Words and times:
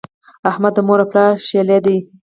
احمد 0.49 0.73
د 0.75 0.79
مور 0.87 0.99
او 1.03 1.09
پلار 1.11 1.31
ښهلی 1.47 1.79
دی. 1.85 1.97